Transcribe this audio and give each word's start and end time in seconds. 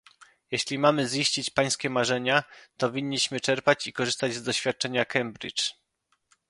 Jeśli 0.51 0.79
mamy 0.79 1.05
ziścić 1.07 1.49
pańskie 1.49 1.89
marzenia, 1.89 2.43
to 2.77 2.91
winniśmy 2.91 3.39
czerpać 3.39 3.87
i 3.87 3.93
korzystać 3.93 4.33
z 4.33 4.43
doświadczenia 4.43 5.05
Cambridge 5.05 5.73